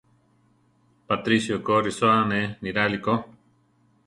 [1.11, 3.15] Patricio ko risóa ané niráli ko.